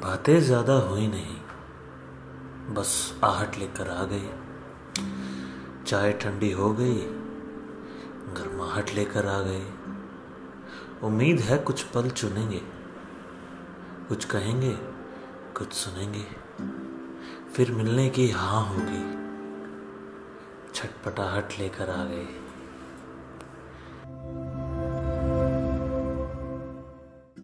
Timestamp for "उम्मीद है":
11.02-11.58